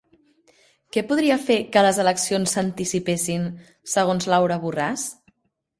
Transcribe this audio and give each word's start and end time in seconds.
Què 0.95 1.03
podria 1.11 1.37
fer 1.43 1.59
que 1.75 1.85
les 1.89 2.01
eleccions 2.05 2.57
s'anticipessin 2.59 3.47
segons 3.95 4.31
Laura 4.35 4.63
Borràs? 4.67 5.11